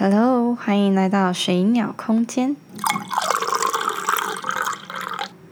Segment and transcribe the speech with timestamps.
[0.00, 2.54] Hello，欢迎来到水鸟空间。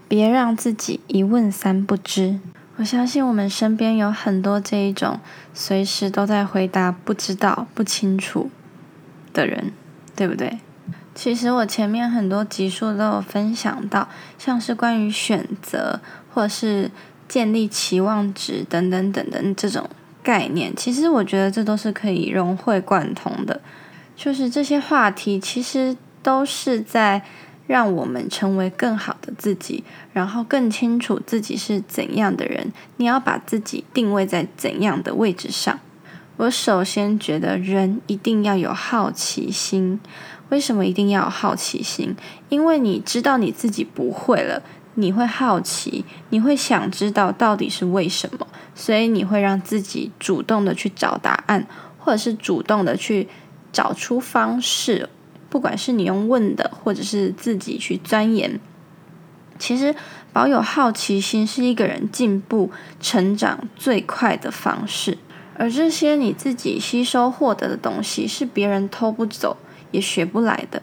[0.07, 2.39] 别让自己一问三不知。
[2.77, 5.19] 我相信我们身边有很多这一种
[5.53, 8.49] 随时都在回答不知道、不清楚
[9.33, 9.73] 的人，
[10.15, 10.61] 对不对？
[11.13, 14.09] 其实我前面很多集数都有分享到，
[14.39, 16.01] 像是关于选择
[16.33, 16.93] 或是
[17.27, 19.91] 建立期望值等等等等这种
[20.23, 23.61] 概念，其实我觉得这都是可以融会贯通的。
[24.17, 27.23] 就是这些话题，其实都是在
[27.67, 32.73] 让我们成为更好的自己，然后更清楚自己是怎样的人。
[32.97, 35.79] 你要把自己定位在怎样的位置上？
[36.39, 40.01] 我首先觉得人一定要有好奇心。
[40.49, 42.17] 为什么一定要有好奇心？
[42.49, 44.63] 因为你知道你自己不会了，
[44.95, 51.67] 你会好奇，你会想知道到底是为什么，所以你会让自己主动的去找答案，
[51.99, 53.29] 或者是主动的去。
[53.77, 55.11] 找出方式，
[55.51, 58.59] 不管是你用问的，或者是自己去钻研，
[59.59, 59.95] 其实
[60.33, 65.19] 保有好奇心是一个人进步、成长最快的方式。
[65.59, 69.59] 而这些你自己吸收获得的东西，是别人偷不走
[69.91, 70.81] 也学不来的。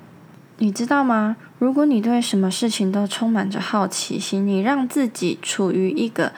[0.60, 1.36] 你知道吗？
[1.58, 6.32] 如果你对什么事情都充满着好奇心，你让自己处于一个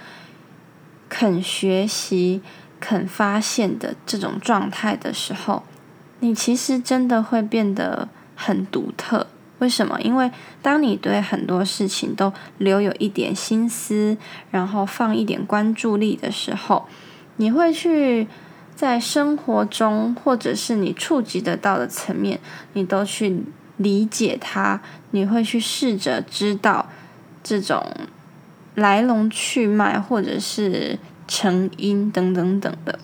[1.09, 2.41] 肯学习、
[2.79, 5.63] 肯发现的这种状态的时候。
[6.19, 9.27] 你其实真的会变得很独特，
[9.59, 9.99] 为什么？
[10.01, 14.17] 因为当你对很多事情都留有一点心思，
[14.51, 16.87] 然后放一点关注力的时候，
[17.37, 18.27] 你会去
[18.75, 22.39] 在生活中或者是你触及得到的层面，
[22.73, 23.43] 你都去
[23.77, 26.89] 理解它，你会去试着知道
[27.43, 27.85] 这种
[28.73, 32.99] 来龙去脉，或者是成因等等等的。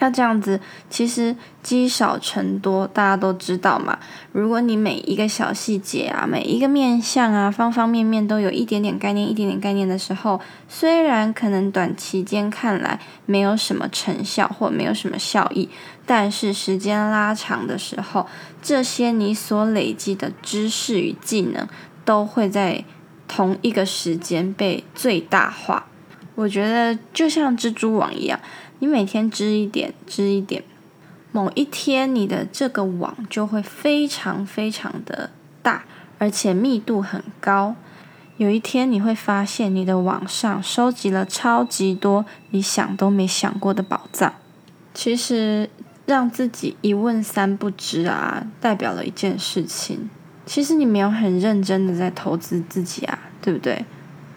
[0.00, 3.98] 那这样子，其实积少成多，大家都知道嘛。
[4.30, 15.68] 如果你每一个小细节啊，每一个面相啊，方方面面都有一点点概念，一点点概念的时候，虽然可能短期间看来没有什么成效或没有什么效益，
[16.06, 18.26] 但是时间拉长的时候，
[18.62, 21.66] 这些你所累积的知识与技能，
[22.04, 22.84] 都会在
[23.26, 25.87] 同一个时间被最大化。
[26.38, 28.38] 我觉得就像蜘蛛网一样。
[28.78, 30.62] 你每天织一点，织一点，
[31.32, 35.30] 某一天你的这个网就会非常非常的
[35.62, 35.84] 大，
[36.18, 37.74] 而且密度很高。
[38.36, 44.32] 有一天你会发现，你的网上收集了超级多你想都没想过的宝藏。
[44.94, 45.68] 其实
[46.06, 50.08] 让自己一问三不知啊，代表了一件事情。
[50.46, 53.84] 其实你没有很认真的在投资自己啊，对不对？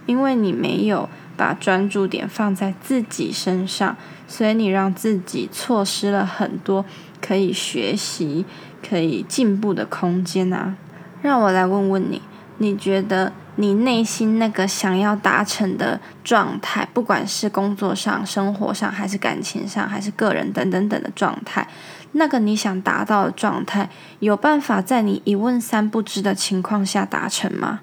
[0.08, 1.08] 因为你没有。
[1.42, 3.98] 把专注点放在自己身上，
[4.28, 6.86] 所以你让自己错失了很多
[7.20, 8.46] 可以学习、
[8.88, 10.76] 可以进步的空间啊！
[11.24, 12.22] 让我来问问你，
[12.60, 21.68] 你觉得你内心那个想要达成的状态，不管是工作上、生活上，还是感情上，还是个人等等等的状态，
[22.12, 27.80] 那个你想达到的状态，有办法在你一问三不知的情况下达成吗？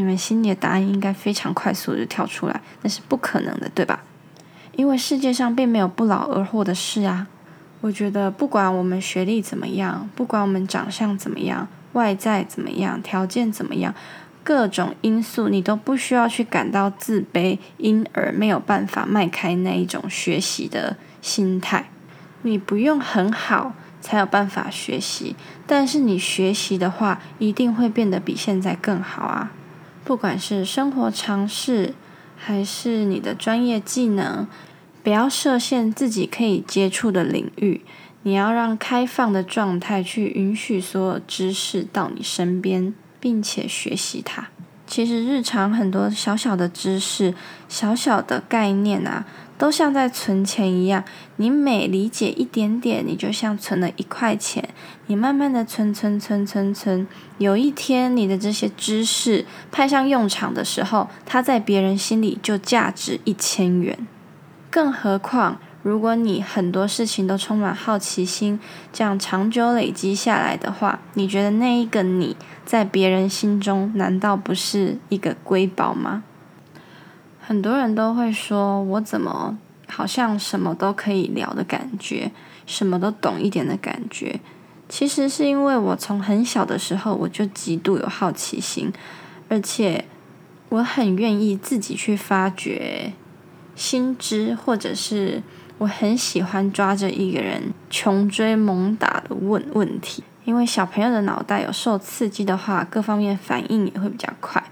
[0.00, 4.02] 你们心里的答案应该非常快速的跳出来，那是不可能的，对吧？
[4.74, 7.26] 因为世界上并没有不劳而获的事啊。
[7.82, 13.94] 我觉得不管我们学历怎么样，不管我们长相怎么样，外在怎么样，条件怎么样，
[14.42, 21.90] 各种因素你都不需要去感到自卑，因而没有办法迈开那一种学习的心态。
[22.40, 25.36] 你不用很好才有办法学习，
[25.66, 29.52] 但是你学习的话，一定会变得比现在更好啊。
[30.10, 31.94] 不管是生活常识，
[32.36, 34.48] 还是你的专业技能，
[35.04, 37.82] 不要设限自己可以接触的领域。
[38.24, 44.48] 你要让开放的状态去允许所有知识到你身边，并且学习它。
[44.90, 47.32] 其实日常很多小小的知识、
[47.68, 49.24] 小小的概念啊。
[49.56, 51.04] 都像在存钱一样，
[51.36, 54.66] 你每理解一点点，你就像存了一块钱。
[55.06, 57.06] 你慢慢的存存存存存，
[57.36, 64.06] 有一天你的这些知识派上用场的时候，它在别人心里就价值一千元。
[64.70, 68.60] 更何况，如果你很多事情都充满好奇心，
[68.92, 72.36] 这样长久累积下来的话，你觉得那一个你
[72.66, 76.22] 在别人心中难道不是一个瑰宝吗？
[77.40, 82.30] 很多人都会说，我怎么好像什么都可以聊的感觉，
[82.66, 84.38] 什么都懂一点的感觉。
[84.88, 88.92] 其实是因为我从很小的时候我就极度有好奇心，
[89.48, 90.04] 而且
[90.68, 93.12] 我很愿意自己去发掘
[93.74, 95.42] 新知，或者是
[95.80, 104.62] 我很喜欢抓着一个人穷追猛打的问问题，因为小朋友的脑袋有受刺激的话，各方面反应也会比较快。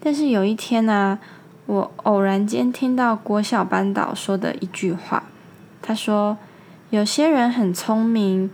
[0.00, 1.20] 但是有一天呢，
[1.66, 5.22] 我偶然间听到国小班导说的一句话，
[5.80, 6.36] 他说
[6.90, 8.50] ：“有些人很聪明，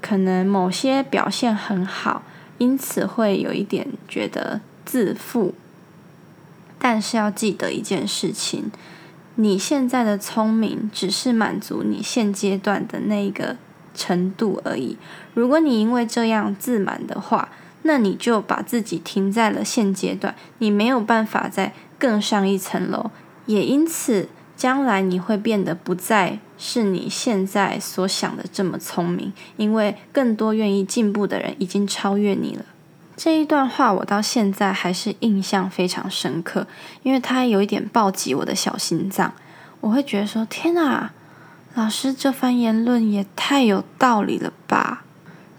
[0.00, 2.22] 可能某些表现很好，
[2.58, 5.54] 因此会有一点觉得自负。
[6.80, 8.72] 但是要记得一件事情。”
[9.36, 13.56] 你现在的聪明只是满足你现阶段的那个
[13.94, 14.96] 程度而已。
[15.34, 17.48] 如果你因为这样自满的话，
[17.82, 23.10] 那你就把自己停在了现阶段，你没有办法再更上一层楼。
[23.46, 32.64] 也因此，将来你会变得不再是你现在所想的这么聪明，因为更多愿意进步的人已经超越你了。
[33.16, 36.66] 这一段话我到现在还是印象非常深刻，
[37.02, 39.32] 因为它有一点暴击我的小心脏。
[39.80, 41.10] 我会觉得说：“天哪，
[41.74, 45.04] 老师这番言论也太有道理了吧！”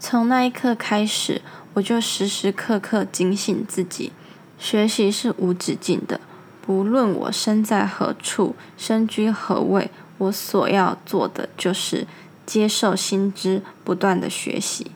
[0.00, 1.40] 从那一刻开始，
[1.74, 4.12] 我就时时刻刻警醒自己：
[4.58, 6.20] 学习是无止境的，
[6.60, 12.06] 不论我身在何处、身居何位，我所要做的就是
[12.44, 14.90] 接受新知，不断的学习。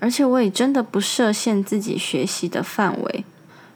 [0.00, 3.24] 而且我也真的不设限自己学习的范围。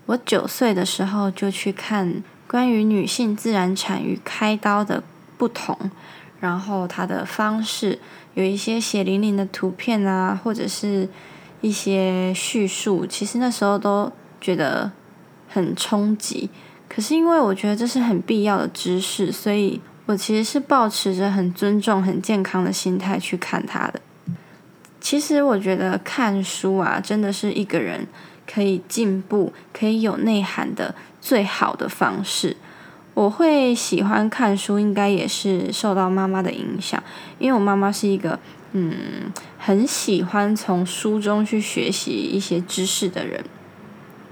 [0.07, 5.03] 我九岁的时候就去看关于女性自然产与开刀的
[5.39, 5.91] 不同，
[6.41, 7.99] 然后它的方式
[8.35, 11.09] 有一些血淋淋的图片啊，或者是
[11.61, 14.11] 一些叙述，其实那时候都
[14.41, 14.93] 觉得
[15.49, 16.51] 很冲击。
[16.89, 24.01] 可是因为我觉得这是很必要的知识，所以我其实是保持着很尊重、很健康的心态去看它的。
[25.05, 28.07] 其实我觉得看书啊，真的是一个人
[28.51, 32.57] 可以进步、可以有内涵的最好的方式。
[33.13, 37.03] 我会喜欢看书，应该也是受到妈妈的影响，
[37.39, 38.41] 因为我妈妈是一个
[38.73, 43.45] 嗯很喜欢从书中去学习一些知识的人。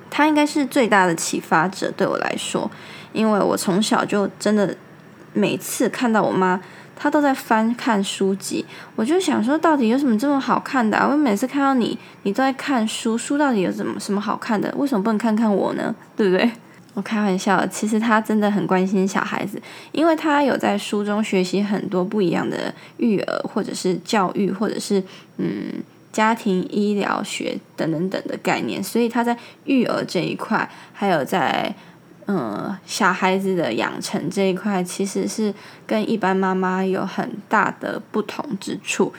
[0.08, 2.70] 她应该是最大的启发者对我来说，
[3.12, 4.75] 因为我从小就真的
[5.34, 6.58] 每次看到我妈。
[6.94, 10.98] 他都在翻看书籍，我就想说，到底有什么这么好看的？
[11.10, 14.72] 我每次看到你，你都在看书，书到底有什么什么好看的？
[14.76, 15.94] 为什么不能看看我呢？
[16.16, 16.50] 对不对？
[16.94, 19.60] 我开玩笑，其实他真的很关心小孩子，
[19.90, 25.02] 因为他有在书中学习很多不一样的育儿，或者是教育，或者是
[25.38, 31.74] 嗯家庭医疗学等等等的概念，所以他在育儿这一块，还有在。
[32.26, 35.52] 嗯，小孩子的养成这一块其实是
[35.84, 39.12] 跟一般妈妈有很大的不同之处，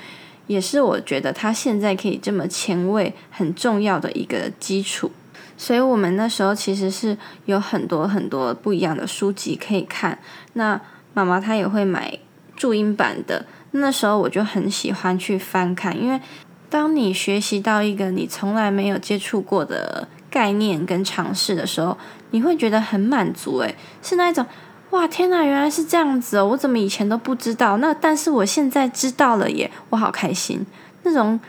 [0.47, 5.11] 也是我觉得他现在可以这么前卫很重要的一个基础。
[5.57, 10.17] 所以我们那时候其实是有很多很多不一样的书籍可以看。
[10.53, 10.79] 那
[11.13, 12.17] 妈妈她也会买
[12.56, 16.21] 注音版的，那时候我就很喜欢去翻看，因为
[16.69, 20.07] 当你学习到一个你从来没有接触过的。
[20.33, 21.95] 概念跟尝试的时候，
[22.33, 24.44] 你会觉得很满足，诶，是那一种，
[24.89, 27.77] 哇，天哪，原来是这样子哦，我怎么以前都不知道？
[27.77, 30.65] 那但是我现在知道了耶，我好开心，
[31.03, 31.39] 那种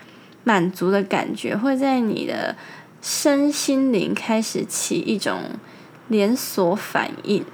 [0.44, 2.54] 满足的感觉会在你的
[3.00, 5.40] 身心灵开始起一种
[6.08, 7.44] 连锁反应。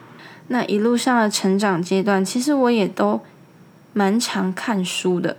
[0.49, 3.21] 那一路上的成长阶段，其实我也都
[3.93, 5.37] 蛮常看书的，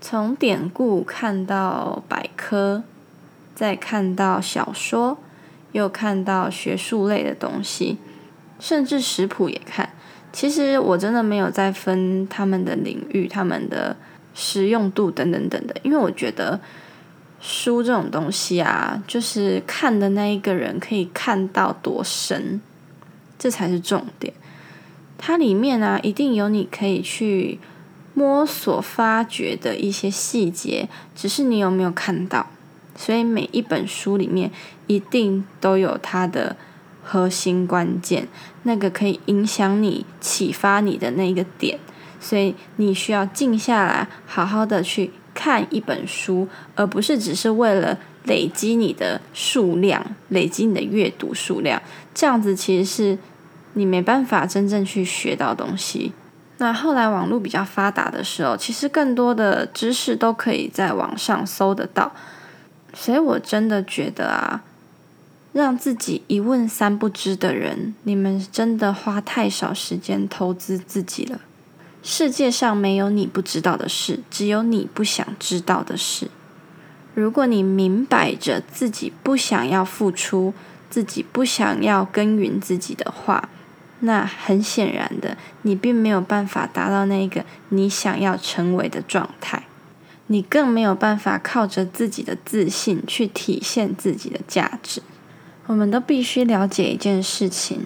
[0.00, 2.82] 从典故看到百科。
[3.54, 5.18] 再看到小说，
[5.72, 7.98] 又看到学术类的东西，
[8.58, 9.90] 甚至食谱也看。
[10.32, 13.96] 其实我真的没有在分他们的领域、他们的
[14.34, 16.60] 实用度等等等的，因为我觉得
[17.40, 22.60] 书这种东西啊，就是看的那一个人可以看到多深，
[23.38, 24.34] 这才是重点。
[25.16, 27.58] 它里面啊，一定有你可以去
[28.14, 32.50] 摸索、发掘的一些细节，只是你有没有看到。
[32.98, 34.50] 所以每一本书里面
[34.88, 36.56] 一定都有它的
[37.04, 38.26] 核心关键，
[38.64, 41.78] 那个可以影响你、启发你的那个点。
[42.20, 51.80] 所以你需要静下来，好好的去看一本书，而不是只是为了累积你的数量、累积你的阅读数量。
[52.12, 53.18] 这样子其实是
[53.74, 56.12] 你没办法真正去学到东西。
[56.58, 62.10] 那后来网络比较发达的时候，其实更多的知识都可以在网上搜得到。
[63.00, 64.64] 所以我真的觉得啊，
[65.52, 71.40] 让自己一问三不知的人，你们真的花太少时间投资自己了。
[72.02, 76.28] 世界上没有你不知道的事，只有你不想知道的事。
[77.14, 80.52] 如果你明摆着自己不想要付出，
[80.90, 83.48] 自己不想要耕耘自己的话，
[84.00, 89.64] 那很显然的，你并没有办法达到那个你想要成为的状态，
[90.28, 95.02] 你更没有办法靠着自己的自信去体现自己的价值。
[95.66, 97.84] 我们都必须了解一件事情：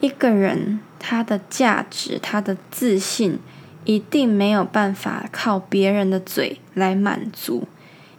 [0.00, 3.40] 一个人他的价值、他的自信，
[3.84, 7.66] 一定没有办法靠别人的嘴来满足，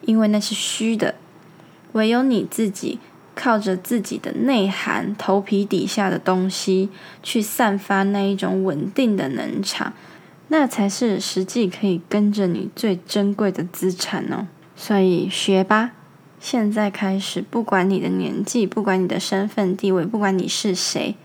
[0.01, 1.15] 因为那是虚的。
[1.93, 2.99] 唯有你自己。
[3.35, 6.89] 靠着自己的内涵、头皮底下的东西
[7.23, 9.93] 去散发那一种稳定的能场，
[10.49, 14.47] 那才是实际可以跟着你最珍贵的资产哦。
[14.75, 15.91] 所以学吧，
[16.39, 21.15] 现在开始，不管你的年纪，不管你的身份地位，不管你是谁，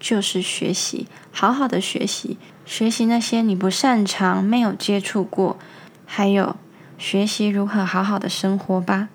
[0.00, 5.58] 就是学习，好好的学习，学习那些你不擅长、没有接触过，
[6.04, 6.56] 还有
[6.96, 9.08] 学习如何好好的生活吧。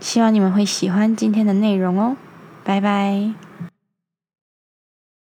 [0.00, 2.16] 希望你们会喜欢今天的内容哦，
[2.64, 3.45] 拜拜。